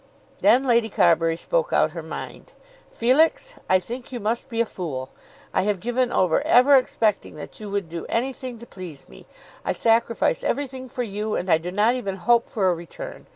[0.41, 2.53] Then Lady Carbury spoke out her mind.
[2.89, 5.11] "Felix, I think you must be a fool.
[5.53, 9.27] I have given over ever expecting that you would do anything to please me.
[9.63, 13.27] I sacrifice everything for you and I do not even hope for a return.